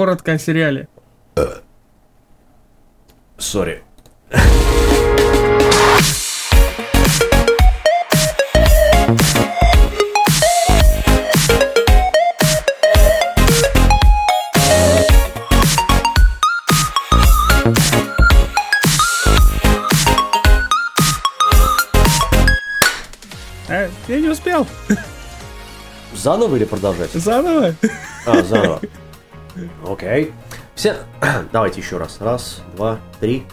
коротко 0.00 0.32
о 0.32 0.38
сериале. 0.38 0.88
Сори. 3.36 3.82
А, 23.68 23.90
я 24.08 24.20
не 24.20 24.28
успел. 24.30 24.66
Заново 26.14 26.56
или 26.56 26.64
продолжать? 26.64 27.12
Заново? 27.12 27.74
А, 28.24 28.42
заново. 28.42 28.80
Окей. 29.86 30.32
Все... 30.74 30.96
Давайте 31.52 31.80
еще 31.80 31.98
раз. 31.98 32.18
Раз, 32.20 32.62
два, 32.76 32.98
три. 33.20 33.44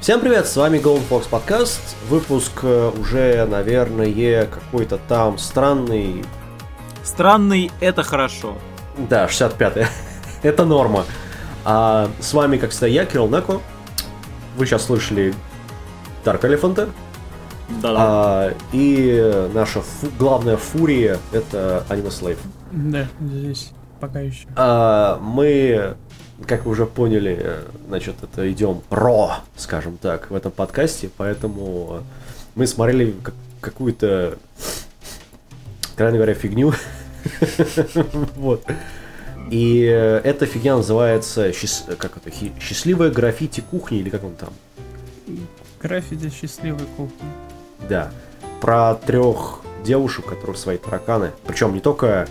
Всем 0.00 0.20
привет, 0.20 0.46
с 0.46 0.56
вами 0.56 0.78
Golden 0.78 1.06
Fox 1.08 1.28
подкаст. 1.28 1.80
Выпуск 2.08 2.60
э, 2.62 2.90
уже, 2.98 3.44
наверное, 3.46 4.46
какой-то 4.46 4.96
там 4.96 5.36
странный. 5.36 6.24
Странный— 7.02 7.70
это 7.80 8.02
хорошо. 8.02 8.56
Да, 8.96 9.26
65-й. 9.26 9.86
Это 10.42 10.64
норма. 10.64 11.04
А 11.64 12.08
с 12.18 12.32
вами, 12.32 12.56
как 12.56 12.70
всегда, 12.70 12.86
я, 12.86 13.04
Кирилл 13.04 13.28
Неко. 13.28 13.60
Вы 14.56 14.64
сейчас 14.66 14.86
слышали 14.86 15.34
Dark 16.24 16.40
Elephant. 16.42 16.90
Да-да. 17.82 17.96
А, 17.98 18.54
и 18.72 19.48
наша 19.52 19.82
фу- 19.82 20.10
главная 20.18 20.56
фурия 20.56 21.18
это 21.32 21.84
Anima 21.90 22.08
Slave. 22.08 22.38
Да, 22.72 23.06
здесь 23.20 23.72
пока 24.00 24.20
еще. 24.20 24.46
А, 24.56 25.18
мы, 25.20 25.96
как 26.46 26.64
вы 26.64 26.72
уже 26.72 26.86
поняли, 26.86 27.38
э, 27.40 27.62
значит, 27.88 28.16
это 28.22 28.50
идем 28.50 28.82
ро, 28.90 29.34
скажем 29.56 29.98
так, 29.98 30.30
в 30.30 30.34
этом 30.34 30.50
подкасте, 30.52 31.10
поэтому 31.16 32.02
мы 32.54 32.66
смотрели 32.66 33.12
как- 33.22 33.34
какую-то, 33.60 34.38
крайне 35.96 36.16
говоря, 36.16 36.34
фигню. 36.34 36.72
Вот. 38.36 38.64
И 39.50 39.84
э, 39.84 40.20
эта 40.24 40.46
фигня 40.46 40.76
называется 40.76 41.52
как 41.98 42.16
это, 42.16 42.30
счастливая 42.60 43.10
граффити 43.10 43.60
кухни 43.60 43.98
или 43.98 44.08
как 44.08 44.24
он 44.24 44.34
там? 44.34 44.50
Граффити 45.82 46.30
счастливой 46.30 46.86
кухни. 46.96 47.26
Да. 47.88 48.10
Про 48.60 48.94
трех 48.94 49.60
девушек, 49.84 50.26
у 50.26 50.28
которых 50.30 50.56
свои 50.56 50.76
тараканы. 50.76 51.32
Причем 51.46 51.74
не 51.74 51.80
только 51.80 52.28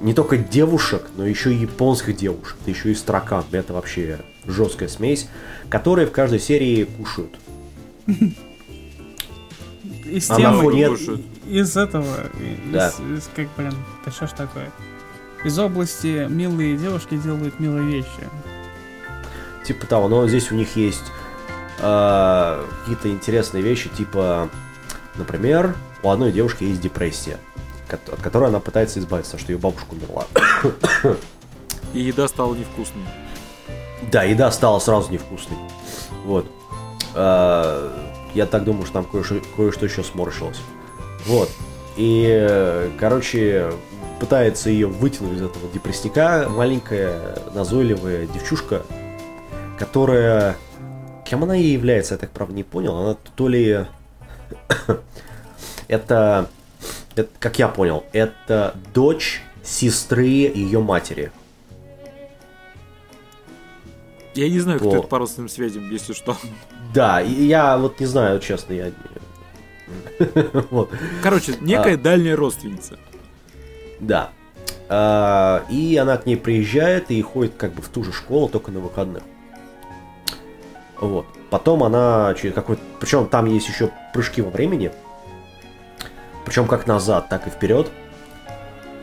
не 0.00 0.14
только 0.14 0.36
девушек, 0.38 1.06
но 1.16 1.26
еще 1.26 1.52
и 1.52 1.56
японских 1.56 2.16
девушек. 2.16 2.56
Это 2.62 2.70
еще 2.70 2.90
и 2.92 2.94
с 2.94 3.02
тараканами. 3.02 3.56
Это 3.58 3.72
вообще 3.72 4.20
жесткая 4.46 4.88
смесь, 4.88 5.28
которые 5.68 6.06
в 6.06 6.12
каждой 6.12 6.40
серии 6.40 6.84
кушают. 6.84 7.36
Из 10.04 10.30
А 10.30 10.36
темы, 10.36 10.62
Кушают. 10.88 11.20
из 11.46 11.76
этого, 11.76 12.06
из, 12.40 12.72
Да. 12.72 12.88
из- 12.88 13.28
как, 13.34 13.48
блин, 13.56 13.74
да 14.04 14.10
что 14.10 14.26
ж 14.26 14.30
такое? 14.30 14.70
Из 15.44 15.58
области 15.58 16.26
милые 16.28 16.76
девушки 16.78 17.16
делают 17.16 17.60
милые 17.60 17.86
вещи. 17.98 18.08
Типа 19.64 19.86
того, 19.86 20.08
но 20.08 20.26
здесь 20.26 20.50
у 20.50 20.54
них 20.54 20.76
есть 20.76 21.04
э, 21.80 22.64
какие-то 22.80 23.08
интересные 23.10 23.62
вещи, 23.62 23.88
типа, 23.90 24.48
например, 25.16 25.76
у 26.02 26.10
одной 26.10 26.32
девушки 26.32 26.64
есть 26.64 26.80
депрессия, 26.80 27.36
от 27.94 28.20
которой 28.22 28.48
она 28.48 28.60
пытается 28.60 28.98
избавиться, 28.98 29.32
потому 29.32 29.42
что 29.44 29.52
ее 29.52 29.58
бабушка 29.58 29.88
умерла. 29.92 30.26
И 31.94 32.00
еда 32.00 32.28
стала 32.28 32.54
невкусной. 32.54 33.02
Да, 34.12 34.22
еда 34.22 34.50
стала 34.50 34.78
сразу 34.78 35.10
невкусной. 35.10 35.58
Вот. 36.24 36.46
Э, 37.14 37.90
Я 38.34 38.46
так 38.46 38.64
думаю, 38.64 38.84
что 38.84 38.94
там 38.94 39.04
кое-что, 39.04 39.40
кое-что 39.56 39.86
еще 39.86 40.02
сморщилось. 40.04 40.60
Вот. 41.26 41.50
И, 41.96 42.90
короче, 43.00 43.72
пытается 44.20 44.70
ее 44.70 44.86
вытянуть 44.86 45.38
из 45.38 45.42
этого 45.42 45.68
депрессника 45.72 46.46
маленькая 46.48 47.38
назойливая 47.54 48.26
девчушка, 48.26 48.82
которая... 49.78 50.56
Кем 51.24 51.42
она 51.44 51.54
ей 51.54 51.72
является, 51.72 52.14
я 52.14 52.18
так 52.18 52.30
правда 52.30 52.54
не 52.54 52.62
понял. 52.64 52.96
Она 52.96 53.16
то 53.36 53.48
ли... 53.48 53.86
это, 55.88 56.48
это, 57.18 57.30
как 57.38 57.58
я 57.58 57.68
понял, 57.68 58.04
это 58.12 58.74
дочь 58.94 59.42
сестры 59.62 60.26
ее 60.26 60.80
матери. 60.80 61.30
Я 64.34 64.48
не 64.48 64.60
знаю, 64.60 64.78
кто 64.78 64.96
это 64.96 65.06
по 65.08 65.18
родственным 65.18 65.48
связям, 65.48 65.90
если 65.90 66.12
что. 66.12 66.36
Да, 66.94 67.20
я 67.20 67.76
вот 67.76 67.98
не 68.00 68.06
знаю, 68.06 68.40
честно, 68.40 68.72
я... 68.72 68.92
Вот, 70.70 70.90
Короче, 71.22 71.54
некая 71.60 71.94
А. 71.94 71.98
дальняя 71.98 72.36
родственница. 72.36 72.98
да. 74.00 74.30
А, 74.90 75.64
И 75.70 75.96
она 75.96 76.16
к 76.16 76.24
ней 76.26 76.36
приезжает 76.36 77.10
и 77.10 77.20
ходит 77.20 77.54
как 77.56 77.72
бы 77.74 77.82
в 77.82 77.88
ту 77.88 78.04
же 78.04 78.12
школу, 78.12 78.48
только 78.48 78.70
на 78.70 78.80
выходных. 78.80 79.22
Вот. 81.00 81.26
Потом 81.50 81.82
она 81.84 82.34
через 82.40 82.54
какой-то... 82.54 82.82
Причем 83.00 83.26
там 83.26 83.46
есть 83.46 83.68
еще 83.68 83.90
прыжки 84.14 84.40
во 84.42 84.50
времени. 84.50 84.90
Причем 86.48 86.66
как 86.66 86.86
назад, 86.86 87.28
так 87.28 87.46
и 87.46 87.50
вперед. 87.50 87.90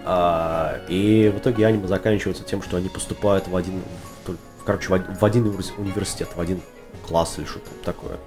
А, 0.04 0.80
И 0.90 1.32
в 1.34 1.38
итоге 1.38 1.68
аниме 1.68 1.88
заканчивается 1.88 2.44
тем, 2.44 2.64
что 2.64 2.78
они 2.78 2.90
поступают 2.90 3.48
в 3.48 3.56
один... 3.56 3.84
в- 4.26 4.36
Короче, 4.66 4.90
в 4.90 5.24
один- 5.24 5.56
университет, 5.78 6.30
в 6.36 6.42
один 6.42 6.60
класс 7.08 7.36
или 7.38 7.46
что-то 7.46 7.70
такое. 7.84 8.18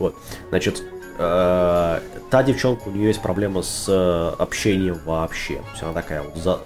Вот. 0.00 0.16
Значит, 0.48 0.82
э, 1.16 2.00
та 2.28 2.42
девчонка, 2.42 2.88
у 2.88 2.90
нее 2.90 3.06
есть 3.06 3.22
проблема 3.22 3.62
с 3.62 3.86
э, 3.88 4.32
общением 4.42 4.98
вообще. 5.04 5.60
То 5.78 5.84
она 5.86 5.94
такая 5.94 6.22
вот 6.22 6.36
за, 6.36 6.58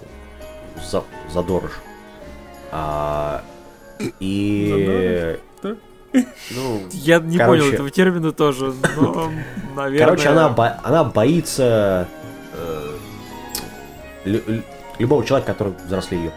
за, 0.82 1.04
задорож. 1.30 1.72
А, 2.72 3.42
и... 4.20 5.36
Что? 5.36 5.49
Ну, 6.12 6.82
Я 6.90 7.18
не 7.20 7.38
Короче. 7.38 7.62
понял 7.62 7.74
этого 7.74 7.90
термина 7.90 8.32
тоже, 8.32 8.74
но, 8.96 9.30
наверное... 9.76 9.98
короче, 10.06 10.28
она, 10.28 10.48
бо- 10.48 10.78
она 10.82 11.04
боится 11.04 12.08
э, 12.54 12.96
лю- 14.24 14.42
лю- 14.46 14.62
любого 14.98 15.24
человека, 15.24 15.52
который 15.52 15.72
взрослее 15.86 16.24
ее 16.24 16.30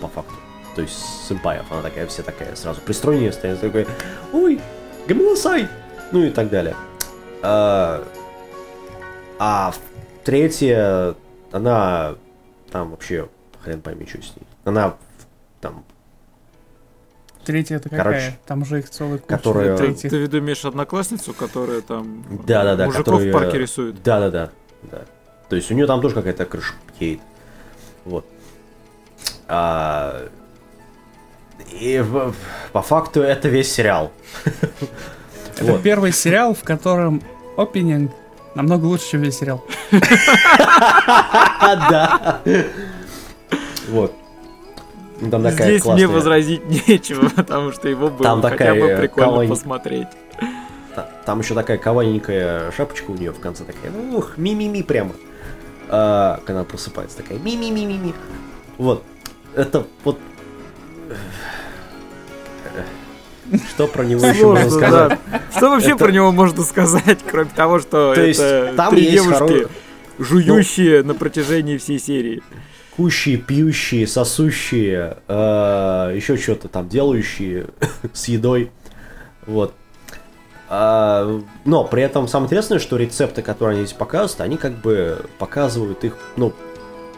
по, 0.00 0.06
по 0.06 0.14
факту. 0.14 0.34
То 0.76 0.82
есть 0.82 0.96
сэмпаев. 1.26 1.64
Она 1.72 1.82
такая, 1.82 2.06
все 2.06 2.22
такая 2.22 2.54
сразу 2.54 2.80
пристроение 2.80 3.32
стоит, 3.32 3.60
такой, 3.60 3.86
ой, 4.32 4.60
гамилосай! 5.08 5.66
Ну 6.12 6.22
и 6.22 6.30
так 6.30 6.48
далее. 6.50 6.76
А, 7.42 8.04
а 9.38 9.72
третья, 10.24 11.14
она 11.50 12.14
там 12.70 12.90
вообще 12.90 13.28
хрен 13.62 13.80
пойми, 13.82 14.06
что 14.06 14.22
с 14.22 14.36
ней. 14.36 14.46
Она 14.64 14.94
там, 15.60 15.84
Третья 17.48 17.76
это 17.76 17.88
какая? 17.88 18.04
Короче, 18.04 18.38
Там 18.46 18.64
же 18.66 18.78
их 18.80 18.90
целый 18.90 19.18
куча. 19.18 19.36
которая- 19.36 19.74
Ты, 19.78 19.94
ты 19.94 20.08
в 20.10 20.12
виду 20.20 20.38
имеешь 20.38 20.62
одноклассницу, 20.66 21.32
которая 21.32 21.80
там 21.80 22.22
Да-да-да, 22.46 22.84
мужиков 22.84 23.06
которые- 23.06 23.30
в 23.30 23.32
парке 23.32 23.58
рисует? 23.58 24.02
Да-да-да. 24.02 24.50
Да. 24.82 24.98
То 25.48 25.56
есть 25.56 25.70
у 25.70 25.74
нее 25.74 25.86
там 25.86 26.02
тоже 26.02 26.14
какая-то 26.14 26.44
крыша 26.44 26.74
едет. 27.00 27.20
Вот. 28.04 28.26
А, 29.48 30.28
И 31.72 32.04
по 32.72 32.82
факту 32.82 33.22
это 33.22 33.48
весь 33.48 33.72
сериал. 33.72 34.12
Это 35.56 35.72
Вот. 35.72 35.82
первый 35.82 36.12
сериал, 36.12 36.54
в 36.54 36.62
котором 36.64 37.22
опенинг 37.56 38.12
намного 38.54 38.84
лучше, 38.84 39.12
чем 39.12 39.22
весь 39.22 39.38
сериал. 39.38 39.64
Да. 41.90 42.40
Вот. 43.88 44.14
Ну, 45.20 45.30
Там 45.30 45.42
такая 45.42 45.68
Здесь 45.68 45.82
классная- 45.82 46.06
мне 46.06 46.14
возразить 46.14 46.62
нечего, 46.88 47.28
потому 47.28 47.72
что 47.72 47.88
его 47.88 48.08
было 48.08 48.22
Там 48.22 48.42
хотя 48.42 48.56
такая, 48.56 48.80
бы 48.80 48.86
э, 48.86 48.98
прикольно 48.98 49.28
кавань- 49.30 49.48
посмотреть. 49.48 50.08
Та- 50.94 51.10
Там 51.26 51.40
еще 51.40 51.54
такая 51.54 51.76
каваненькая 51.78 52.70
шапочка 52.72 53.10
у 53.10 53.14
нее 53.14 53.32
в 53.32 53.40
конце 53.40 53.64
такая, 53.64 53.90
ну, 53.90 54.16
ух, 54.18 54.34
ми-ми-ми 54.36 54.82
прямо. 54.82 55.12
А, 55.88 56.36
когда 56.44 56.60
она 56.60 56.64
просыпается, 56.64 57.16
такая 57.16 57.38
ми-ми-ми-ми-ми. 57.38 58.14
Вот. 58.78 59.02
Это 59.54 59.86
вот... 60.04 60.18
Что 63.70 63.86
про 63.86 64.04
него 64.04 64.26
еще 64.26 64.46
можно 64.46 64.70
сказать? 64.70 65.18
да. 65.30 65.40
Что 65.56 65.70
вообще 65.70 65.90
Это- 65.92 66.04
про 66.04 66.12
него 66.12 66.32
можно 66.32 66.62
сказать, 66.62 67.18
кроме 67.28 67.50
того, 67.50 67.78
что 67.80 68.14
То 68.14 68.20
есть 68.22 68.38
это 68.40 68.74
там 68.76 68.90
три 68.94 69.10
девушки, 69.10 69.40
хоро- 69.40 69.70
жующие 70.18 71.02
на 71.02 71.14
протяжении 71.14 71.78
всей 71.78 71.98
серии. 71.98 72.42
Кущие, 72.98 73.36
пьющие, 73.36 74.08
сосущие, 74.08 75.18
еще 75.28 76.36
что-то 76.36 76.66
там 76.68 76.88
делающие 76.88 77.68
с 78.12 78.26
едой. 78.26 78.72
Вот. 79.46 79.72
А, 80.68 81.40
но 81.64 81.84
при 81.84 82.02
этом 82.02 82.26
самое 82.26 82.48
интересное, 82.48 82.80
что 82.80 82.96
рецепты, 82.96 83.40
которые 83.40 83.76
они 83.76 83.86
здесь 83.86 83.96
показывают, 83.96 84.40
они 84.40 84.56
как 84.56 84.72
бы 84.82 85.24
показывают 85.38 86.02
их, 86.02 86.16
ну, 86.36 86.52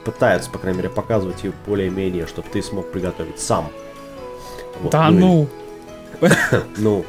пытаются, 0.04 0.50
по 0.50 0.58
крайней 0.58 0.76
мере, 0.80 0.90
показывать 0.90 1.44
ее 1.44 1.52
более-менее, 1.66 2.26
чтобы 2.26 2.48
ты 2.52 2.60
смог 2.62 2.92
приготовить 2.92 3.40
сам. 3.40 3.68
Вот, 4.82 4.92
Да 4.92 5.08
и- 5.08 5.14
ну, 5.14 5.48
Ну, 6.76 7.04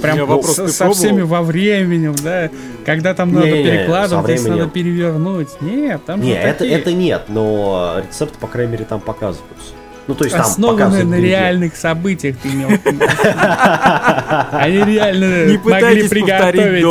прям 0.00 0.26
вопрос, 0.26 0.56
со, 0.56 0.90
всеми 0.90 1.22
во 1.22 1.42
временем, 1.42 2.14
да, 2.22 2.50
когда 2.84 3.14
там 3.14 3.32
надо 3.32 3.50
перекладывать, 3.50 4.28
если 4.28 4.50
надо 4.50 4.68
перевернуть. 4.68 5.48
Нет, 5.60 6.04
там 6.04 6.20
не, 6.20 6.32
же 6.32 6.38
это, 6.38 6.58
такие 6.60 6.78
это 6.78 6.92
нет, 6.92 7.22
но 7.28 7.96
рецепты, 7.98 8.38
по 8.38 8.46
крайней 8.46 8.72
мере, 8.72 8.84
там 8.84 9.00
показываются. 9.00 9.72
Ну, 10.06 10.14
то 10.16 10.24
есть 10.24 10.36
там 10.36 10.44
основанные 10.44 10.86
показывают 10.86 11.10
на 11.10 11.24
реальных 11.24 11.76
событиях 11.76 12.36
ты 12.38 12.48
имел. 12.48 12.68
Они 14.52 14.82
реально 14.82 15.60
могли 15.62 16.08
приготовить 16.08 16.84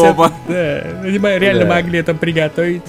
они 1.03 1.17
реально 1.39 1.65
могли 1.65 1.99
это 1.99 2.13
приготовить. 2.13 2.83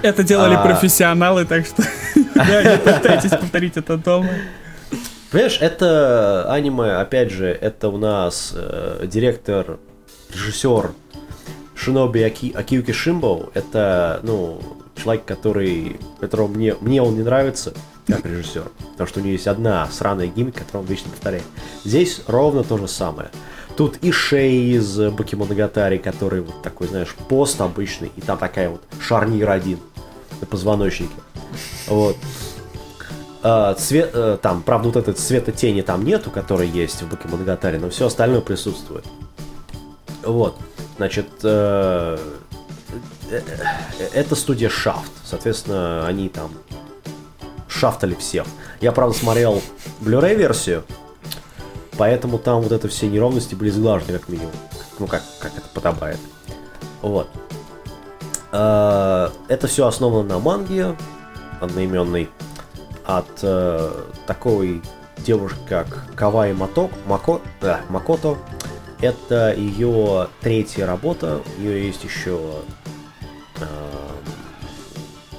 Это 0.00 0.22
делали 0.22 0.54
А. 0.54 0.62
профессионалы, 0.64 1.44
так 1.44 1.66
что 1.66 1.82
да, 2.34 2.62
не 2.62 2.78
пытайтесь 2.78 3.30
повторить 3.30 3.76
это 3.76 3.96
дома. 3.96 4.30
Понимаешь, 5.32 5.56
это 5.62 6.52
аниме, 6.52 7.00
опять 7.00 7.30
же, 7.30 7.46
это 7.46 7.88
у 7.88 7.96
нас 7.96 8.52
э, 8.54 9.06
директор, 9.06 9.78
режиссер 10.30 10.92
Шиноби 11.74 12.20
Аки, 12.20 12.52
Акиюки 12.52 12.92
Шимбо. 12.92 13.48
Это, 13.54 14.20
ну, 14.22 14.60
человек, 14.94 15.24
который, 15.24 15.98
которого 16.20 16.48
мне, 16.48 16.76
мне 16.82 17.00
он 17.00 17.16
не 17.16 17.22
нравится, 17.22 17.72
как 18.06 18.26
режиссер. 18.26 18.70
Потому 18.92 19.08
что 19.08 19.20
у 19.20 19.22
него 19.22 19.32
есть 19.32 19.46
одна 19.46 19.88
сраная 19.90 20.26
гиммик, 20.26 20.54
которую 20.54 20.82
он 20.82 20.88
вечно 20.88 21.10
повторяет. 21.10 21.44
Здесь 21.82 22.20
ровно 22.26 22.62
то 22.62 22.76
же 22.76 22.86
самое. 22.86 23.30
Тут 23.74 23.96
и 24.02 24.12
Шей 24.12 24.74
из 24.74 24.98
Бакимоногатари, 24.98 25.96
который 25.96 26.42
вот 26.42 26.60
такой, 26.62 26.88
знаешь, 26.88 27.16
пост 27.30 27.58
обычный, 27.62 28.12
и 28.16 28.20
там 28.20 28.36
такая 28.36 28.68
вот 28.68 28.82
шарнир 29.00 29.48
один 29.48 29.78
на 30.42 30.46
позвоночнике. 30.46 31.14
Вот. 31.86 32.18
А, 33.44 33.74
цвет, 33.74 34.10
э, 34.14 34.38
там, 34.40 34.62
правда, 34.62 34.88
вот 34.88 34.96
этот 34.96 35.18
цвета 35.18 35.50
тени 35.50 35.80
там 35.82 36.04
нету, 36.04 36.30
который 36.30 36.68
есть 36.68 37.02
в 37.02 37.08
Бакимоногатаре, 37.08 37.78
но 37.78 37.90
все 37.90 38.06
остальное 38.06 38.40
присутствует. 38.40 39.04
Вот. 40.22 40.56
Значит, 40.96 41.26
э, 41.42 42.18
э, 43.30 43.40
э, 43.98 44.08
это 44.12 44.36
студия 44.36 44.68
Shaft. 44.68 45.10
Соответственно, 45.24 46.06
они 46.06 46.28
там 46.28 46.52
шафтали 47.66 48.14
всех. 48.14 48.46
Я, 48.80 48.92
правда, 48.92 49.18
смотрел 49.18 49.60
Blu-ray 50.00 50.36
версию, 50.36 50.84
поэтому 51.98 52.38
там 52.38 52.60
вот 52.60 52.70
это 52.70 52.86
все 52.86 53.08
неровности 53.08 53.56
были 53.56 53.70
сглажены, 53.70 54.12
как 54.18 54.28
минимум. 54.28 54.52
Ну, 55.00 55.08
как, 55.08 55.22
как 55.40 55.50
это 55.56 55.68
подобает. 55.74 56.18
Вот. 57.00 57.28
Э, 58.52 59.30
Это 59.48 59.66
все 59.66 59.88
основано 59.88 60.28
на 60.28 60.38
манге 60.38 60.96
одноименной 61.60 62.28
от 63.04 63.40
э, 63.42 63.90
такой 64.26 64.82
девушки, 65.18 65.58
как 65.68 66.14
Кавай 66.14 66.52
Мато, 66.52 66.90
Мако, 67.06 67.40
да, 67.60 67.80
Макото. 67.88 68.38
Это 69.00 69.52
ее 69.52 70.28
третья 70.40 70.86
работа. 70.86 71.42
У 71.58 71.60
нее 71.60 71.86
есть 71.86 72.04
еще, 72.04 72.40
э, 73.60 73.64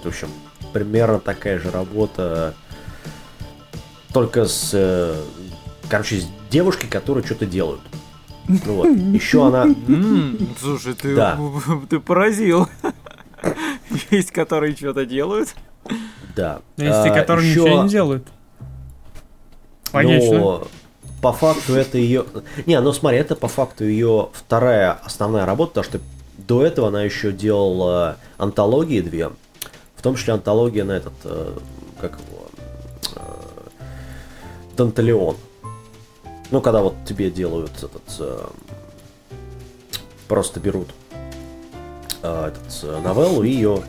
в 0.03 0.07
общем, 0.07 0.27
примерно 0.73 1.19
такая 1.19 1.59
же 1.59 1.71
работа, 1.71 2.55
только 4.11 4.45
с, 4.45 4.71
э, 4.73 5.15
короче, 5.89 6.21
с 6.21 6.27
девушкой, 6.49 6.87
которые 6.87 7.25
что-то 7.25 7.45
делают. 7.45 7.81
Ну 8.47 8.73
вот. 8.73 8.87
Еще 9.13 9.47
она, 9.47 9.67
Слушай, 10.59 10.93
ты, 10.95 11.15
Да. 11.15 11.39
ты 11.89 11.99
поразил. 11.99 12.67
Есть, 14.11 14.31
которые 14.31 14.75
что-то 14.75 15.05
делают. 15.05 15.55
Да. 16.35 16.61
Есть 16.77 17.03
те, 17.03 17.09
А, 17.09 17.13
которые 17.13 17.49
еще- 17.49 17.61
ничего 17.61 17.83
не 17.83 17.89
делают. 17.89 18.27
Логично. 19.93 20.37
Но 20.39 20.67
по 21.21 21.31
факту 21.31 21.75
это 21.75 21.97
ее... 21.97 22.25
Не, 22.65 22.79
ну 22.81 22.91
смотри, 22.93 23.19
это 23.19 23.35
по 23.35 23.47
факту 23.47 23.85
ее 23.85 24.29
вторая 24.33 24.91
основная 25.03 25.45
работа, 25.45 25.81
потому 25.81 25.85
что 25.85 25.99
до 26.37 26.65
этого 26.65 26.87
она 26.87 27.03
еще 27.03 27.31
делала 27.31 28.17
антологии 28.37 29.01
две, 29.01 29.29
в 29.95 30.01
том 30.01 30.15
числе 30.15 30.33
антология 30.33 30.83
на 30.83 30.93
этот, 30.93 31.13
э, 31.23 31.57
как 32.01 32.13
его, 32.13 32.47
э, 33.15 33.19
Данталеон. 34.75 35.37
Ну, 36.51 36.61
когда 36.61 36.81
вот 36.81 36.95
тебе 37.05 37.29
делают 37.31 37.71
этот, 37.77 38.01
э, 38.19 38.45
просто 40.27 40.59
берут 40.59 40.89
э, 42.23 42.47
этот, 42.47 42.83
э, 42.83 42.99
новеллу 43.01 43.43
и 43.43 43.49
ее 43.51 43.83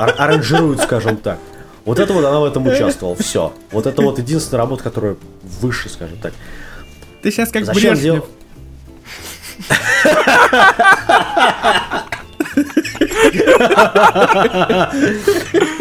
ар- 0.00 0.14
аранжируют, 0.18 0.80
скажем 0.82 1.16
так. 1.16 1.38
Вот 1.84 1.98
это 1.98 2.12
вот 2.12 2.24
она 2.24 2.40
в 2.40 2.44
этом 2.44 2.66
участвовала. 2.66 3.16
Все. 3.16 3.52
Вот 3.72 3.86
это 3.86 4.02
вот 4.02 4.18
единственная 4.18 4.58
работа, 4.62 4.82
которая 4.84 5.16
выше, 5.60 5.88
скажем 5.88 6.18
так. 6.18 6.32
Ты 7.22 7.30
сейчас 7.30 7.50
как 7.50 7.64
Зачем 7.64 7.94
Брежнев. 7.94 8.24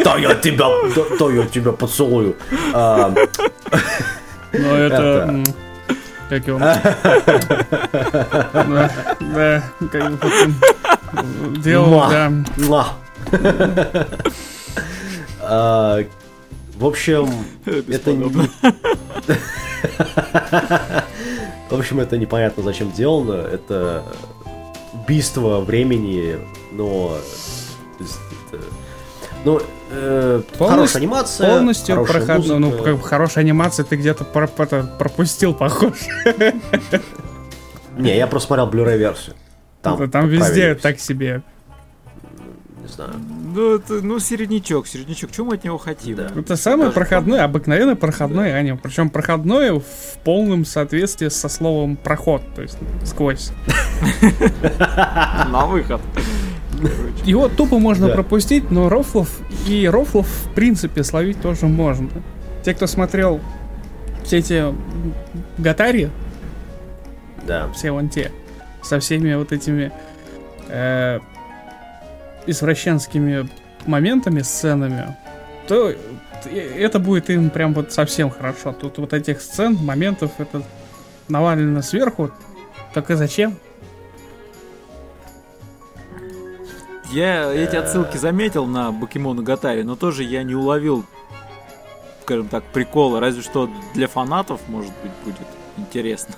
Да 0.04 0.18
я 0.18 0.36
тебя, 0.36 0.68
да, 0.95 1.04
да 1.19 1.31
я 1.33 1.45
тебя 1.48 1.71
поцелую. 1.71 2.36
А, 2.74 3.13
Ну, 4.54 4.75
это... 4.75 5.44
Как 6.30 6.45
его? 6.48 6.60
Да, 9.30 9.63
да, 9.80 10.12
он 11.18 11.54
делал, 11.62 12.10
да. 12.10 12.31
А, 15.42 16.00
В 16.76 16.86
общем, 16.86 17.30
это. 17.66 18.12
В 21.70 21.76
общем, 21.80 22.00
это 22.00 22.18
непонятно 22.18 22.64
зачем 22.64 22.92
сделано. 22.94 23.34
Это 23.34 24.04
убийство 24.94 25.60
времени, 25.60 26.38
но... 26.72 27.18
Ну, 29.46 29.62
э, 29.92 30.42
Полностью- 30.58 30.68
хорошая 30.68 31.02
анимация, 31.02 31.50
Полностью 31.50 31.96
хорошая 31.96 32.26
проходной, 32.26 32.60
ну, 32.60 32.72
как 32.84 32.98
бы 32.98 33.04
хорошая 33.04 33.44
анимация, 33.46 33.86
ты 33.86 33.96
где-то 33.96 34.26
про- 34.26 34.50
это 34.58 34.84
пропустил, 35.00 35.54
похож. 35.54 35.94
Не, 37.98 38.18
я 38.18 38.28
просто 38.28 38.48
смотрел 38.48 38.70
Blu-ray 38.70 38.98
версию. 38.98 39.36
Там, 39.81 39.98
Там, 39.98 40.12
там 40.12 40.28
везде 40.28 40.76
так 40.76 41.00
себе. 41.00 41.42
Не 42.90 42.96
знаю. 42.96 43.12
Ну, 43.56 43.76
это, 43.76 43.94
ну, 44.02 44.20
середнячок, 44.20 44.88
середнячок. 44.88 45.32
Чего 45.32 45.48
мы 45.48 45.56
от 45.56 45.64
него 45.64 45.78
хотим? 45.78 46.16
Да. 46.16 46.28
Это 46.36 46.56
самое 46.56 46.86
Даже 46.90 46.96
проходное, 46.96 47.44
обыкновенное 47.44 47.96
проходное 47.96 48.56
аниме. 48.56 48.78
Причем 48.82 49.10
проходное 49.10 49.74
в 49.74 49.84
полном 50.24 50.66
соответствии 50.66 51.30
со 51.30 51.50
словом 51.50 51.96
проход, 51.98 52.42
то 52.56 52.62
есть 52.62 52.78
сквозь. 53.06 53.52
На 55.52 55.66
выход. 55.66 56.02
Его 57.26 57.50
тупо 57.50 57.78
можно 57.80 58.08
Да. 58.08 58.14
пропустить, 58.14 58.72
но 58.72 58.88
рофлов 58.90 59.30
и 59.68 59.88
рофлов 59.88 60.28
в 60.28 60.54
принципе 60.54 61.04
словить 61.04 61.42
тоже 61.42 61.68
можно. 61.68 62.10
Те, 62.64 62.74
кто 62.74 62.88
смотрел 62.88 63.42
все 64.24 64.38
эти 64.38 64.64
гатари, 65.58 66.10
Да. 67.46 67.69
все 67.74 67.92
вон 67.92 68.10
те, 68.10 68.31
со 68.81 69.00
всеми 69.00 69.34
вот 69.34 69.52
этими 69.52 69.92
э, 70.69 71.19
извращенскими 72.50 73.50
моментами, 73.86 74.42
сценами, 74.42 75.16
то 75.68 75.94
это 76.44 77.00
будет 77.00 77.30
им 77.30 77.50
прям 77.50 77.74
вот 77.74 77.92
совсем 77.92 78.30
хорошо. 78.30 78.74
Тут 78.74 78.98
вот 78.98 79.14
этих 79.14 79.42
сцен, 79.42 79.76
моментов, 79.76 80.32
это 80.38 80.64
навалено 81.28 81.82
сверху. 81.82 82.32
Так 82.94 83.12
и 83.12 83.16
зачем? 83.16 83.58
Я 87.12 87.52
эти 87.52 87.76
отсылки 87.76 88.18
заметил 88.18 88.66
на 88.66 88.92
Бакимону 88.92 89.42
Гатари, 89.42 89.82
но 89.82 89.96
тоже 89.96 90.24
я 90.24 90.44
не 90.44 90.54
уловил, 90.54 91.06
скажем 92.22 92.48
так, 92.48 92.64
прикола. 92.66 93.20
Разве 93.20 93.42
что 93.42 93.70
для 93.96 94.08
фанатов, 94.08 94.62
может 94.68 94.92
быть, 95.02 95.12
будет 95.26 95.48
интересно. 95.78 96.36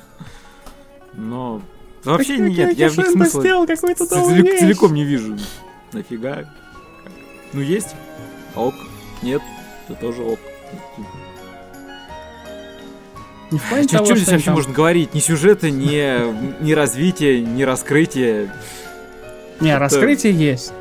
Но 1.13 1.61
вообще 2.05 2.37
нет, 2.37 2.77
я 2.77 2.89
в 2.89 2.97
них 2.97 3.07
смысла 3.07 3.41
сделал 3.41 3.67
какой-то 3.67 4.05
целик- 4.05 4.59
целиком 4.59 4.93
не 4.93 5.03
вижу. 5.03 5.37
Нафига? 5.93 6.45
Ну 7.53 7.61
есть? 7.61 7.95
Ок. 8.55 8.75
Нет, 9.21 9.41
это 9.87 9.99
тоже 9.99 10.21
ок. 10.23 10.39
Не 13.51 13.59
в 13.59 13.69
плане 13.69 13.87
того, 13.87 14.05
здесь 14.05 14.21
что 14.21 14.31
они 14.31 14.35
вообще 14.37 14.45
там- 14.45 14.53
можно 14.55 14.73
говорить? 14.73 15.13
Ни 15.13 15.19
сюжета, 15.19 15.69
ни, 15.69 16.63
ни 16.63 16.71
развития, 16.71 17.41
ни 17.41 17.63
раскрытия. 17.63 18.53
Не, 19.59 19.77
раскрытие 19.77 20.33
есть. 20.33 20.73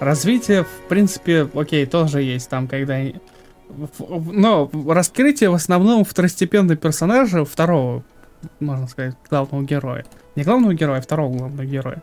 Развитие, 0.00 0.64
в 0.64 0.88
принципе, 0.88 1.48
окей, 1.54 1.86
тоже 1.86 2.22
есть 2.22 2.48
там, 2.48 2.68
когда... 2.68 3.00
Но 4.08 4.70
раскрытие 4.88 5.50
в 5.50 5.54
основном 5.54 6.04
второстепенного 6.04 6.76
персонажа, 6.76 7.44
второго, 7.44 8.02
можно 8.58 8.86
сказать, 8.88 9.14
главного 9.28 9.62
героя. 9.62 10.04
Не 10.36 10.42
главного 10.42 10.74
героя, 10.74 10.98
а 10.98 11.02
второго 11.02 11.36
главного 11.36 11.64
героя. 11.64 12.02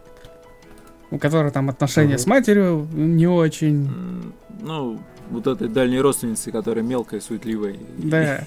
У 1.12 1.18
которой 1.18 1.52
там 1.52 1.70
отношения 1.70 2.18
с 2.18 2.26
матерью 2.26 2.88
не 2.94 3.28
очень. 3.28 4.34
Ну, 4.62 5.00
вот 5.30 5.48
этой 5.48 5.68
дальней 5.68 6.00
родственницы, 6.00 6.52
которая 6.52 6.84
мелкая, 6.84 7.20
суетливая. 7.20 7.76
Да. 7.98 8.44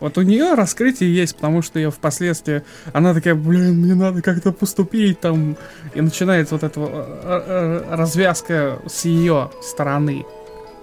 Вот 0.00 0.18
у 0.18 0.22
нее 0.22 0.54
раскрытие 0.54 1.14
есть, 1.14 1.36
потому 1.36 1.62
что 1.62 1.78
ее 1.78 1.90
впоследствии 1.90 2.62
она 2.92 3.14
такая, 3.14 3.34
блин, 3.34 3.82
мне 3.82 3.94
надо 3.94 4.20
как-то 4.20 4.52
поступить 4.52 5.20
там, 5.20 5.56
и 5.94 6.00
начинается 6.00 6.54
вот 6.54 6.64
эта 6.64 6.80
вот, 6.80 6.90
э, 6.92 7.04
э, 7.24 7.94
развязка 7.94 8.80
с 8.86 9.04
ее 9.04 9.50
стороны. 9.62 10.24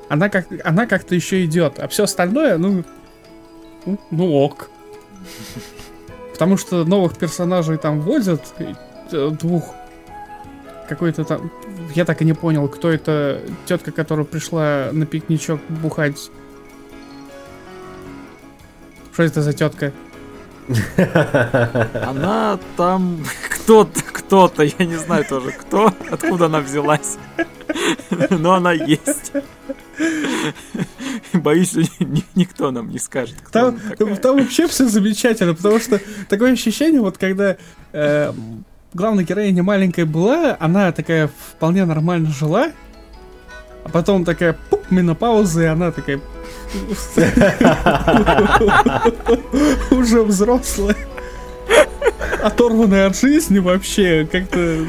Она 0.07 0.29
как, 0.29 0.47
она 0.63 0.85
как-то 0.85 1.15
еще 1.15 1.43
идет, 1.43 1.79
а 1.79 1.87
все 1.87 2.05
остальное, 2.05 2.57
ну, 2.57 2.83
ну, 3.85 3.99
ну 4.09 4.33
ок. 4.35 4.69
Потому 6.33 6.55
что 6.55 6.85
новых 6.85 7.17
персонажей 7.17 7.77
там 7.77 7.99
вводят, 7.99 8.41
э, 9.11 9.31
двух 9.31 9.75
какой-то 10.89 11.23
там, 11.23 11.51
я 11.95 12.03
так 12.03 12.21
и 12.21 12.25
не 12.25 12.33
понял, 12.33 12.67
кто 12.67 12.89
это 12.89 13.41
тетка, 13.65 13.91
которая 13.91 14.25
пришла 14.25 14.89
на 14.91 15.05
пикничок 15.05 15.61
бухать. 15.69 16.29
Что 19.13 19.23
это 19.23 19.41
за 19.41 19.53
тетка? 19.53 19.93
Она 22.05 22.59
там 22.75 23.23
кто-то, 23.49 24.01
кто-то, 24.01 24.63
я 24.63 24.85
не 24.85 24.97
знаю 24.97 25.25
тоже 25.25 25.51
кто, 25.51 25.93
откуда 26.11 26.45
она 26.45 26.59
взялась. 26.59 27.17
Но 28.29 28.53
она 28.53 28.73
есть. 28.73 29.31
Боюсь, 31.33 31.75
никто 32.35 32.71
нам 32.71 32.89
не 32.89 32.99
скажет, 32.99 33.35
Там, 33.51 33.79
там 33.97 34.37
вообще 34.37 34.67
все 34.67 34.87
замечательно, 34.87 35.53
потому 35.53 35.79
что 35.79 35.99
такое 36.29 36.53
ощущение, 36.53 37.01
вот 37.01 37.17
когда 37.17 37.57
э, 37.91 38.33
главная 38.93 39.23
героиня 39.23 39.63
маленькая 39.63 40.05
была, 40.05 40.55
она 40.59 40.91
такая 40.91 41.27
вполне 41.27 41.85
нормально 41.85 42.29
жила, 42.29 42.71
а 43.83 43.89
потом 43.89 44.25
такая 44.25 44.57
пуп, 44.69 44.89
менопауза, 44.89 45.63
и 45.63 45.67
она 45.67 45.91
такая 45.91 46.19
уже 49.91 50.23
взрослая, 50.23 50.95
оторванная 52.43 53.07
от 53.07 53.17
жизни 53.17 53.59
вообще, 53.59 54.27
как-то 54.31 54.85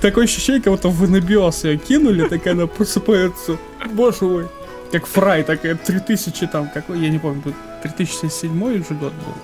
такое 0.00 0.24
ощущение, 0.24 0.62
как 0.62 0.72
будто 0.72 0.88
в 0.88 1.04
анабиоз 1.04 1.64
ее 1.64 1.78
кинули, 1.78 2.28
такая 2.28 2.54
она 2.54 2.66
просыпается, 2.66 3.58
боже 3.92 4.24
мой, 4.24 4.48
как 4.92 5.06
Фрай, 5.06 5.42
такая 5.42 5.76
3000 5.76 6.46
там, 6.46 6.70
какой, 6.72 7.00
я 7.00 7.08
не 7.08 7.18
помню, 7.18 7.42
тут 7.42 7.54
3007 7.82 8.88
же 8.88 8.94
год 8.94 9.12
был. 9.12 9.34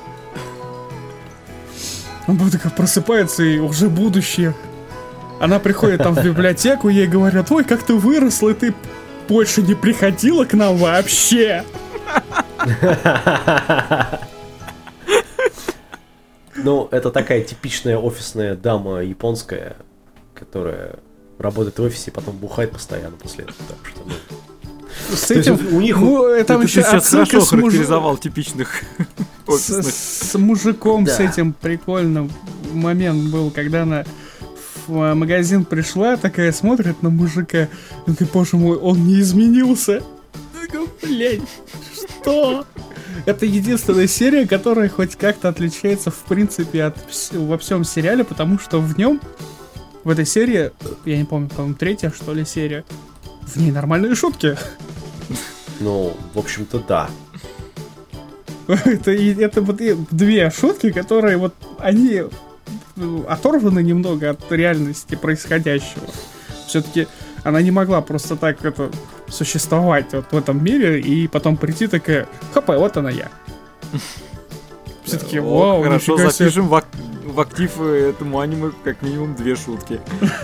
Он 2.27 2.37
был 2.37 2.51
такая 2.51 2.73
просыпается 2.73 3.43
и 3.43 3.59
уже 3.59 3.89
будущее. 3.89 4.55
Она 5.41 5.59
приходит 5.59 6.03
там 6.03 6.15
в 6.15 6.23
библиотеку, 6.25 6.89
ей 6.89 7.07
говорят, 7.07 7.51
ой, 7.51 7.65
как 7.65 7.83
ты 7.83 7.95
выросла, 7.95 8.51
и 8.51 8.55
ты 8.55 8.75
больше 9.29 9.63
не 9.63 9.75
приходила 9.75 10.45
к 10.45 10.53
нам 10.53 10.77
вообще. 10.77 11.65
Ну, 16.57 16.89
это 16.91 17.11
такая 17.11 17.43
типичная 17.43 17.97
офисная 17.97 18.55
дама 18.55 19.03
японская, 19.03 19.77
которая 20.35 20.97
работает 21.39 21.79
в 21.79 21.83
офисе, 21.83 22.11
потом 22.11 22.37
бухает 22.37 22.73
постоянно 22.73 23.17
после 23.17 23.45
этого. 23.45 23.57
Так 23.69 23.79
что, 23.89 24.01
ну, 24.05 24.13
С 25.17 25.27
То 25.29 25.35
есть 25.35 25.49
этим, 25.49 25.75
у 25.75 25.81
них- 25.81 25.97
ну, 25.97 26.23
там 26.45 26.61
Это 26.61 26.67
еще 26.67 26.83
ты 26.83 26.89
сейчас 26.91 27.09
хорошо 27.09 27.41
с, 27.41 27.53
муж- 27.53 27.61
характеризовал 27.63 28.17
типичных 28.19 28.83
с, 29.49 30.35
мужиком, 30.39 31.07
с 31.07 31.21
этим 31.21 31.53
прикольным 31.53 32.31
момент 32.73 33.31
был, 33.31 33.51
когда 33.51 33.83
она 33.83 34.05
в 34.87 35.03
э, 35.03 35.15
магазин 35.15 35.65
пришла, 35.65 36.17
такая 36.17 36.53
смотрит 36.53 37.03
на 37.03 37.11
мужика, 37.11 37.69
и 38.07 38.11
такая, 38.11 38.29
боже 38.33 38.57
мой, 38.57 38.77
он 38.77 39.07
не 39.07 39.21
изменился. 39.21 40.03
Я 40.55 40.67
такая, 40.67 40.87
блядь, 41.03 41.41
что? 42.21 42.67
Это 43.27 43.47
единственная 43.47 44.07
серия, 44.07 44.47
которая 44.47 44.89
хоть 44.89 45.17
как-то 45.17 45.49
отличается, 45.49 46.11
в 46.11 46.25
принципе, 46.25 46.85
от 46.85 46.97
во 47.33 47.59
всем 47.59 47.85
сериале, 47.85 48.25
потому 48.25 48.59
что 48.59 48.81
в 48.81 48.97
нем, 48.99 49.21
в 50.05 50.11
этой 50.11 50.27
серии, 50.27 50.71
я 51.05 51.19
не 51.19 51.25
помню, 51.25 51.49
по-моему, 51.49 51.75
третья, 51.75 52.11
что 52.11 52.33
ли, 52.33 52.45
серия, 52.45 52.85
в 53.43 53.57
ней 53.57 53.71
нормальные 53.71 54.15
шутки. 54.15 54.57
ну, 55.81 56.17
в 56.35 56.39
общем-то, 56.39 56.83
да. 56.87 57.11
Это, 58.85 59.11
это 59.13 59.63
вот 59.63 59.81
две 60.11 60.51
шутки, 60.51 60.93
которые 60.93 61.37
вот 61.37 61.55
они 61.79 62.25
ну, 62.97 63.25
оторваны 63.29 63.83
немного 63.83 64.31
от 64.31 64.53
реальности 64.53 65.15
происходящего. 65.15 66.07
Все-таки 66.67 67.09
она 67.43 67.63
не 67.63 67.71
могла 67.71 68.01
просто 68.01 68.37
так 68.37 68.65
это 68.65 68.91
существовать 69.29 70.13
вот 70.13 70.27
в 70.31 70.37
этом 70.37 70.63
мире 70.63 71.01
и 71.01 71.27
потом 71.29 71.57
прийти 71.57 71.87
такая, 71.87 72.29
хопа, 72.53 72.79
вот 72.79 72.97
она 72.97 73.11
я. 73.11 73.29
Все-таки, 75.05 75.41
вау, 75.41 75.83
Хорошо, 75.83 76.13
нифига 76.13 76.31
себе». 76.31 76.45
запишем 76.51 76.69
в, 76.69 76.85
в 77.25 77.41
актив 77.41 77.71
э, 77.79 78.11
этому 78.11 78.39
аниме 78.41 78.71
как 78.85 79.03
минимум 79.03 79.35
две 79.35 79.57
шутки. 79.57 80.01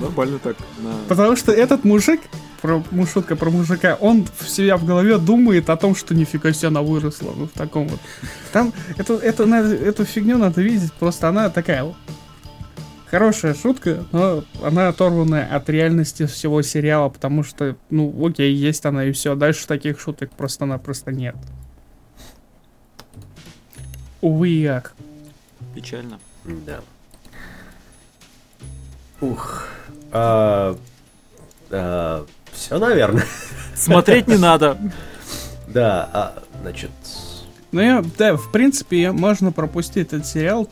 Нормально 0.00 0.38
так. 0.38 0.56
на- 0.78 0.94
Потому 1.08 1.36
что 1.36 1.52
этот 1.52 1.84
мужик, 1.84 2.20
про, 2.64 2.82
ну, 2.92 3.04
шутка 3.04 3.36
про 3.36 3.50
мужика, 3.50 3.94
он 4.00 4.26
в 4.38 4.48
себя 4.48 4.78
в 4.78 4.86
голове 4.86 5.18
думает 5.18 5.68
о 5.68 5.76
том, 5.76 5.94
что 5.94 6.14
нифига 6.14 6.50
себе 6.54 6.68
она 6.68 6.80
выросла. 6.80 7.34
Ну, 7.36 7.46
в 7.46 7.50
таком 7.50 7.88
вот. 7.88 8.00
Там, 8.54 8.72
это, 8.96 9.16
это, 9.16 9.44
надо- 9.44 9.74
эту 9.74 10.06
фигню 10.06 10.38
надо 10.38 10.62
видеть, 10.62 10.90
просто 10.94 11.28
она 11.28 11.50
такая 11.50 11.84
хорошая 13.10 13.52
шутка, 13.52 14.06
но 14.12 14.44
она 14.62 14.88
оторванная 14.88 15.46
от 15.54 15.68
реальности 15.68 16.24
всего 16.24 16.62
сериала, 16.62 17.10
потому 17.10 17.42
что, 17.42 17.76
ну, 17.90 18.26
окей, 18.26 18.54
есть 18.54 18.86
она 18.86 19.04
и 19.04 19.12
все. 19.12 19.34
Дальше 19.34 19.66
таких 19.66 20.00
шуток 20.00 20.30
просто-напросто 20.30 21.12
нет. 21.12 21.36
Увы 24.22 24.48
и 24.48 24.64
ах. 24.64 24.94
Печально. 25.74 26.18
Да. 26.44 26.80
Ух. 29.20 29.68
А, 30.12 30.78
все, 32.64 32.78
наверное. 32.78 33.24
Смотреть 33.76 34.26
не 34.28 34.36
надо. 34.38 34.78
Да, 35.68 36.08
а, 36.12 36.42
значит, 36.62 36.90
Ну, 37.72 37.80
я, 37.80 38.04
да, 38.16 38.36
в 38.36 38.52
принципе, 38.52 39.10
можно 39.12 39.50
пропустить 39.52 40.12
этот 40.12 40.26
сериал, 40.26 40.70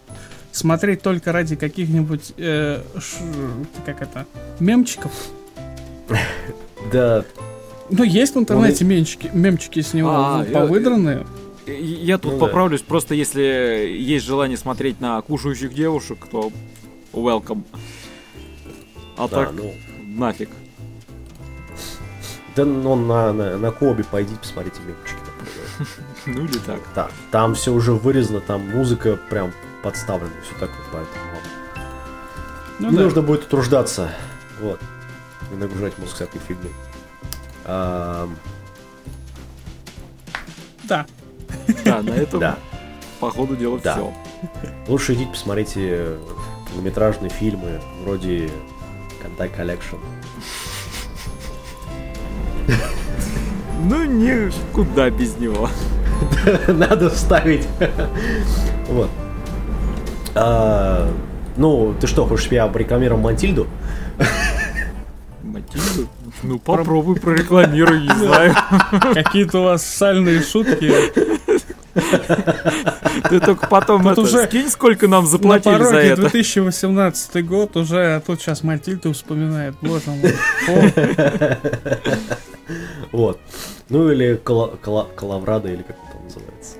смотреть 0.52 1.02
только 1.02 1.32
ради 1.32 1.56
каких-нибудь, 1.56 2.32
э, 2.36 2.80
ш- 2.96 3.24
как 3.84 4.02
это, 4.02 4.26
мемчиков. 4.60 5.10
да, 6.92 7.24
Ну, 7.90 8.04
есть 8.04 8.34
в 8.34 8.38
интернете 8.38 8.84
мемчики, 8.84 9.30
мемчики 9.34 9.80
с 9.82 9.92
него 9.92 10.10
А, 10.12 10.44
я- 10.46 10.52
повыдранные. 10.60 11.26
Я 11.66 12.18
тут 12.18 12.32
Ну 12.34 12.38
да. 12.40 12.46
поправлюсь, 12.46 12.80
просто 12.82 13.14
если 13.14 13.42
есть 13.98 14.24
желание 14.24 14.56
смотреть 14.56 15.00
на 15.00 15.20
кушающих 15.22 15.74
девушек, 15.74 16.26
то 16.30 16.50
welcome. 17.12 17.62
А 19.16 19.28
да, 19.28 19.44
так 19.44 19.52
ну, 19.52 19.74
нафиг. 20.04 20.48
Да, 22.56 22.64
ну, 22.64 22.94
на, 22.96 23.32
на, 23.32 23.56
на 23.58 23.70
Коби 23.70 24.02
пойди, 24.02 24.34
посмотрите 24.36 24.80
мемчики. 24.82 25.18
например. 25.26 25.88
Ну 26.26 26.44
или 26.44 26.58
так. 26.58 26.80
Да, 26.94 27.08
там 27.30 27.54
все 27.54 27.72
уже 27.72 27.92
вырезано, 27.92 28.40
там 28.40 28.68
музыка 28.68 29.18
прям 29.30 29.52
подставлена, 29.82 30.30
все 30.42 30.52
такое, 30.54 30.84
поэтому 30.92 31.24
вам 31.32 31.84
Ну, 32.78 32.90
не 32.90 32.96
да. 32.96 33.02
нужно 33.04 33.22
будет 33.22 33.44
утруждаться, 33.44 34.10
вот, 34.60 34.80
и 35.50 35.54
нагружать 35.56 35.98
мозг 35.98 36.14
всякой 36.14 36.40
фигней. 36.46 36.72
Ам, 37.64 38.36
Да. 40.84 41.06
Да, 41.84 42.02
на 42.02 42.10
этом, 42.10 42.40
да, 42.40 42.58
по 43.20 43.30
ходу 43.30 43.56
дела, 43.56 43.78
Да. 43.82 43.94
все. 43.94 44.14
лучше 44.88 45.14
идите 45.14 45.30
посмотрите 45.30 46.16
полнометражные 46.68 47.30
фильмы 47.30 47.80
вроде 48.04 48.50
Кантай 49.22 49.48
Collection. 49.48 49.98
Ну, 53.84 54.04
никуда 54.04 55.10
без 55.10 55.36
него. 55.38 55.68
Надо 56.68 57.10
вставить. 57.10 57.66
Вот. 58.88 59.08
А, 60.34 61.08
Ну, 61.56 61.94
ты 62.00 62.06
что, 62.06 62.26
хочешь, 62.26 62.48
я 62.50 62.70
рекламировал 62.74 63.20
Мантильду? 63.20 63.66
Матильду? 65.42 66.08
Ну, 66.42 66.58
попробуй 66.58 67.16
прорекламируй, 67.20 68.00
не 68.00 68.14
знаю. 68.18 68.54
Какие-то 69.14 69.60
у 69.60 69.64
вас 69.64 69.86
сальные 69.86 70.42
шутки. 70.42 70.92
Ты 73.28 73.38
только 73.38 73.66
потом 73.68 74.02
Тут 74.02 74.12
это, 74.12 74.20
уже 74.22 74.44
скинь, 74.46 74.68
сколько 74.70 75.06
нам 75.06 75.24
На 75.24 75.30
заплатили 75.30 75.74
за 75.74 75.84
пороге 75.90 76.08
это. 76.08 76.20
2018 76.22 77.46
год 77.46 77.76
уже, 77.76 78.16
а 78.16 78.20
тут 78.20 78.40
сейчас 78.40 78.62
Матильда 78.64 79.12
вспоминает. 79.12 79.74
Боже 79.82 80.02
мой. 80.06 80.34
Вот. 83.12 83.38
Ну 83.88 84.10
или 84.10 84.34
Кала- 84.42 84.76
Кала- 84.82 85.08
Калаврада, 85.14 85.68
или 85.68 85.82
как 85.82 85.96
это 86.08 86.22
называется. 86.24 86.76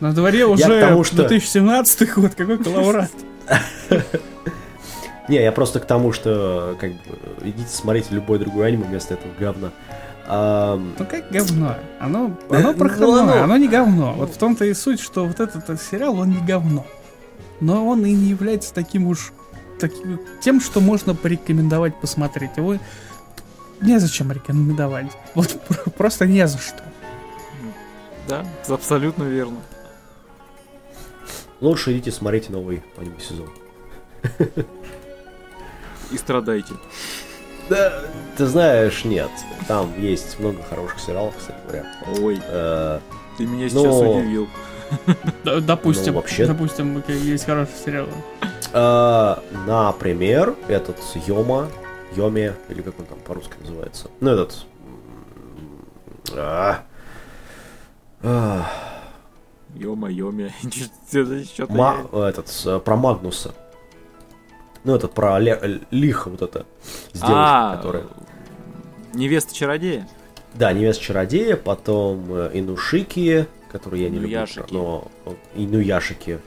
На 0.00 0.12
дворе 0.12 0.46
уже 0.46 0.64
к 0.64 0.80
тому, 0.88 1.04
что- 1.04 1.16
2017 1.16 2.14
год, 2.14 2.34
какой 2.34 2.58
коловрат. 2.58 3.10
Не, 5.28 5.36
я 5.42 5.52
просто 5.52 5.80
к 5.80 5.86
тому, 5.86 6.12
что 6.12 6.76
как 6.78 6.90
бы 6.90 6.98
идите 7.48 7.68
смотрите 7.70 8.08
любой 8.10 8.38
другой 8.38 8.68
аниме 8.68 8.84
вместо 8.84 9.14
этого 9.14 9.32
говна. 9.38 9.70
Ам, 10.26 10.94
Ну 10.98 11.06
как 11.06 11.30
говно? 11.30 11.76
Оно, 12.00 12.36
оно 12.50 12.72
ну, 12.72 12.74
проходное, 12.74 13.22
оно- 13.34 13.42
оно 13.44 13.56
не 13.56 13.68
говно. 13.68 14.14
Вот 14.16 14.30
в 14.30 14.36
том-то 14.36 14.64
и 14.66 14.74
суть, 14.74 15.00
что 15.00 15.24
вот 15.26 15.40
этот, 15.40 15.68
э, 15.70 15.76
сериал, 15.78 16.18
он 16.18 16.30
не 16.30 16.40
говно. 16.40 16.86
Но 17.60 17.86
он 17.86 18.04
и 18.04 18.12
не 18.12 18.26
является 18.30 18.72
таким 18.74 19.06
уж 19.06 19.32
таким, 19.78 20.20
тем, 20.42 20.60
что 20.60 20.80
можно 20.80 21.14
порекомендовать 21.14 21.98
посмотреть. 22.00 22.56
Его 22.56 22.76
незачем 23.84 24.32
рекомендовать. 24.32 25.12
Вот 25.34 25.60
про- 25.68 25.90
просто 25.90 26.26
не 26.26 26.46
за 26.46 26.58
что. 26.58 26.82
Да, 28.28 28.44
абсолютно 28.68 29.24
верно. 29.24 29.58
Лучше 31.60 31.92
идите 31.92 32.10
смотрите 32.10 32.50
новый 32.52 32.82
аниме 32.96 33.18
сезон. 33.20 33.50
И 36.10 36.18
страдайте. 36.18 36.74
Да, 37.68 38.02
ты 38.36 38.46
знаешь, 38.46 39.04
нет. 39.04 39.30
Там 39.68 39.92
есть 39.98 40.38
много 40.38 40.62
хороших 40.62 41.00
сериалов, 41.00 41.34
кстати 41.38 41.56
говоря. 41.66 41.84
Ой, 42.20 42.38
Э, 42.46 43.00
ты 43.38 43.46
меня 43.46 43.68
сейчас 43.68 43.82
Но- 43.84 44.18
удивил. 44.20 44.48
Допустим, 45.44 46.12
Ну, 46.14 46.20
вообще- 46.20 46.46
допустим, 46.46 47.02
есть 47.08 47.46
хороший 47.46 47.72
сериал. 47.84 48.06
э, 48.72 49.36
Например, 49.66 50.54
этот 50.68 50.98
Йома, 51.26 51.68
Йоме, 52.16 52.54
или 52.68 52.82
как 52.82 52.98
он 52.98 53.06
там 53.06 53.18
по-русски 53.20 53.54
называется. 53.60 54.10
Ну, 54.20 54.30
этот... 54.30 54.64
а, 56.32 56.84
а, 58.22 58.66
Ё-моё, 59.74 60.32
что-то 61.52 61.72
Ма- 61.72 62.08
этот, 62.28 62.48
э, 62.66 62.78
про 62.78 62.96
Магнуса. 62.96 63.54
Ну, 64.84 64.94
этот, 64.94 65.12
про 65.14 65.38
Ле- 65.38 65.80
Лиха, 65.90 66.28
вот 66.30 66.42
это, 66.42 66.66
с 67.12 67.18
девушкой, 67.18 67.32
А, 67.34 67.76
которая... 67.76 68.04
невеста 69.14 69.54
чародея. 69.54 70.06
Да, 70.54 70.72
невеста 70.72 71.02
чародея, 71.02 71.56
потом 71.56 72.24
э, 72.28 72.50
Инушики, 72.54 73.46
который 73.72 74.02
я 74.02 74.10
не 74.10 74.18
люблю, 74.18 74.46
но 74.70 75.08
Инуяшики. 75.56 76.38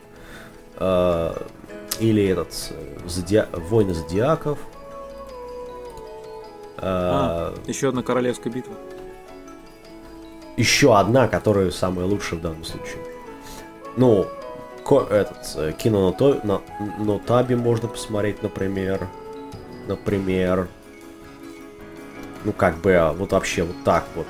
Э, 0.77 1.33
или 1.99 2.25
этот 2.27 2.71
э, 2.71 2.99
Зодиа... 3.07 3.47
Войны 3.51 3.93
Зодиаков. 3.93 4.59
Э, 6.77 6.81
А. 6.83 7.55
Еще 7.67 7.89
одна 7.89 8.03
королевская 8.03 8.51
битва. 8.51 8.73
Еще 10.57 10.97
одна, 10.97 11.27
которая 11.27 11.69
самая 11.71 12.05
лучшая 12.05 12.39
в 12.39 12.43
данном 12.43 12.63
случае. 12.63 12.97
Ну, 13.95 14.27
ко- 14.83 15.07
этот, 15.09 15.37
э, 15.55 15.73
кино 15.77 16.07
на, 16.09 16.13
то, 16.15 16.39
на, 16.43 16.61
на 17.03 17.19
Таби 17.19 17.55
можно 17.55 17.87
посмотреть, 17.87 18.41
например. 18.43 19.07
Например. 19.87 20.67
Ну, 22.43 22.53
как 22.53 22.77
бы, 22.77 22.93
а, 22.95 23.13
вот 23.13 23.31
вообще 23.31 23.63
вот 23.63 23.75
так 23.83 24.05
вот. 24.15 24.27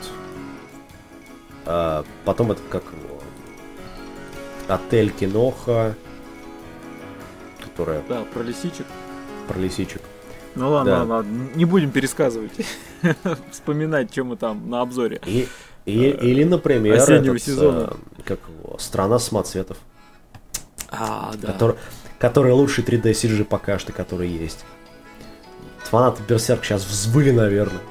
А, 1.65 2.03
потом 2.25 2.51
это 2.51 2.61
как? 2.69 2.83
Отель 4.67 5.11
Киноха. 5.11 5.95
Которая 7.63 8.01
Да, 8.09 8.23
про 8.33 8.41
лисичек. 8.41 8.85
про 9.47 9.57
лисичек. 9.59 10.01
Ну 10.57 10.71
ладно, 10.71 10.91
Да. 10.91 10.97
ладно, 10.99 11.13
ладно, 11.15 11.49
не 11.55 11.65
будем 11.65 11.91
пересказывать. 11.91 12.51
Вспоминать, 13.51 14.11
что 14.11 14.23
мы 14.23 14.37
там 14.37 14.69
на 14.69 14.81
обзоре. 14.81 15.21
И, 15.25 15.47
и- 15.85 15.91
или, 16.09 16.43
например, 16.43 16.95
осеннего 16.95 17.35
этот, 17.35 17.43
сезона. 17.43 17.93
э, 18.17 18.21
как 18.23 18.39
его? 18.49 18.77
Страна 18.79 19.19
самоцветов. 19.19 19.77
А, 20.89 21.33
да. 21.41 21.51
который, 21.51 21.75
который 22.19 22.51
лучший 22.53 22.83
3D 22.83 23.11
CG 23.11 23.43
пока 23.43 23.77
что, 23.77 23.91
который 23.91 24.29
есть. 24.29 24.65
Фанаты 25.83 26.21
Берсерк 26.27 26.63
сейчас 26.65 26.85
взвыли, 26.85 27.31
наверное. 27.31 27.81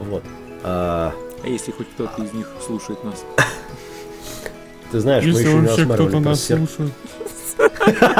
Вот. 0.00 0.22
А, 0.64 1.12
А 1.44 1.48
если 1.48 1.72
хоть 1.72 1.88
кто-то 1.90 2.22
из 2.22 2.32
них 2.32 2.48
слушает 2.64 3.02
нас? 3.04 3.24
ты 4.90 5.00
знаешь, 5.00 5.24
мы 5.24 5.30
Если 5.30 5.42
еще 5.44 5.54
не 5.54 5.60
вообще 5.66 5.84
кто-то 5.84 6.20
рассматривали 6.20 6.90
нас 7.58 7.72
слушает. 7.78 8.16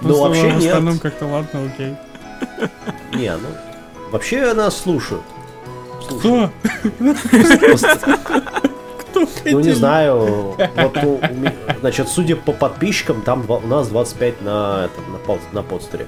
Ну, 0.00 0.20
вообще 0.22 0.48
в 0.50 0.58
нет. 0.58 0.66
остальном 0.66 0.98
как-то 0.98 1.26
ладно, 1.26 1.70
окей. 1.74 1.96
Не, 3.14 3.36
ну, 3.36 3.48
вообще 4.10 4.54
нас 4.54 4.76
слушают. 4.76 5.22
Слушают. 6.08 6.52
Кто? 9.10 9.26
Ну, 9.44 9.60
не 9.60 9.72
знаю. 9.72 10.56
Вот, 10.76 10.98
значит, 11.80 12.08
судя 12.08 12.36
по 12.36 12.52
подписчикам, 12.52 13.22
там 13.22 13.44
у 13.48 13.66
нас 13.66 13.88
25 13.88 14.42
на, 14.42 14.84
этом, 14.86 15.04
на, 15.12 15.18
на 15.52 15.62
подстере. 15.62 16.06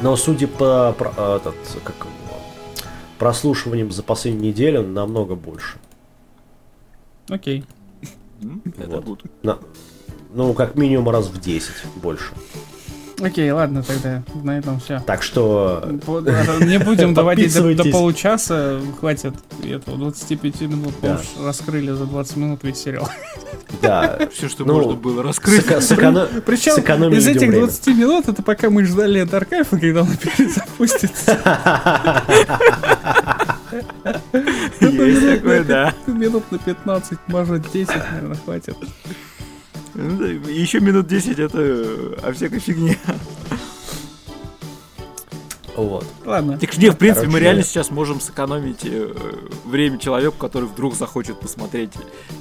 Но 0.00 0.16
судя 0.16 0.48
по 0.48 0.94
про- 0.98 1.36
этот, 1.36 1.54
как 1.84 2.06
прослушиваниям 3.18 3.92
за 3.92 4.02
последнюю 4.02 4.46
неделю, 4.48 4.82
намного 4.82 5.36
больше. 5.36 5.78
Окей. 7.28 7.58
М, 7.60 7.64
Это 8.78 8.90
Вот. 8.96 9.04
будет. 9.04 9.24
На- 9.42 9.58
ну, 10.34 10.52
как 10.54 10.74
минимум 10.76 11.10
раз 11.10 11.26
в 11.26 11.40
10 11.40 11.70
больше. 11.96 12.32
Окей, 13.20 13.48
ладно, 13.52 13.84
тогда 13.84 14.24
на 14.42 14.58
этом 14.58 14.80
все. 14.80 14.98
Так 15.06 15.22
что... 15.22 15.84
Не 15.86 16.78
будем 16.80 17.14
доводить 17.14 17.54
до, 17.54 17.72
до 17.74 17.84
получаса, 17.90 18.80
хватит 18.98 19.34
этого 19.62 19.96
25 19.96 20.60
минут, 20.62 20.94
Да. 21.00 21.20
уж 21.20 21.44
раскрыли 21.46 21.92
за 21.92 22.06
20 22.06 22.36
минут 22.36 22.60
весь 22.64 22.78
сериал. 22.78 23.08
Да. 23.80 24.18
Все, 24.34 24.48
что 24.48 24.64
Ну, 24.64 24.74
можно 24.74 24.94
было 24.94 25.22
раскрыть. 25.22 25.60
сэко- 25.64 25.80
сэконо- 25.80 26.40
Причем 26.40 26.72
из 27.12 27.26
этих 27.28 27.40
время. 27.50 27.58
20 27.66 27.86
минут 27.88 28.28
это 28.28 28.42
пока 28.42 28.70
мы 28.70 28.84
ждали 28.84 29.20
от 29.20 29.32
аркайфа, 29.32 29.78
когда 29.78 30.00
он 30.02 30.08
перезапустится. 30.36 31.38
Есть 33.72 35.28
такое, 35.28 35.64
да. 35.64 35.94
Минут 36.06 36.50
на 36.50 36.58
15, 36.58 37.18
может 37.28 37.70
10, 37.70 37.88
наверное, 37.88 38.36
хватит. 38.36 38.76
Ну 39.94 40.24
Еще 40.24 40.80
минут 40.80 41.06
10 41.06 41.38
это 41.38 42.18
о 42.22 42.32
всякой 42.32 42.60
фигне. 42.60 42.98
Вот. 45.76 46.06
Ладно. 46.24 46.58
Так 46.58 46.76
не, 46.76 46.90
в 46.90 46.98
принципе, 46.98 47.28
мы 47.28 47.40
реально 47.40 47.62
сейчас 47.62 47.90
можем 47.90 48.20
сэкономить 48.20 48.84
э, 48.84 49.14
время 49.64 49.98
человеку, 49.98 50.36
который 50.36 50.68
вдруг 50.68 50.94
захочет 50.94 51.40
посмотреть 51.40 51.92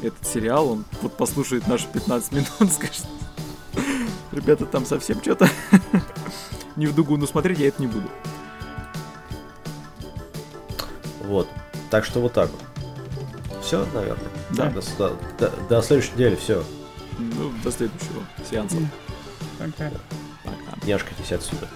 этот 0.02 0.28
сериал. 0.28 0.70
Он 0.70 0.86
вот 1.02 1.16
послушает 1.16 1.66
наши 1.68 1.88
15 1.88 2.32
минут, 2.34 2.50
скажет, 2.74 3.06
ребята, 4.32 4.66
там 4.66 4.86
совсем 4.86 5.22
что-то 5.22 5.50
не 6.76 6.88
в 6.88 6.96
дугу, 6.96 7.16
но 7.16 7.26
смотреть 7.26 7.60
я 7.60 7.70
это 7.70 7.82
не 7.82 7.88
буду. 7.88 8.08
Вот. 11.32 11.48
Так 11.90 12.04
что 12.04 12.20
вот 12.20 12.34
так 12.34 12.50
вот. 12.52 13.64
Все, 13.64 13.86
наверное. 13.94 14.28
Да. 14.50 14.70
До, 14.70 14.82
до- 14.98 15.18
до- 15.40 15.54
до 15.70 15.82
следующей 15.82 16.12
недели 16.16 16.36
все. 16.36 16.62
Ну, 17.18 17.54
до 17.64 17.72
следующего 17.72 18.22
сеанса. 18.50 18.76
Пока. 19.58 19.90
Пока. 20.44 20.86
Не 20.86 20.92
отсюда. 21.38 21.70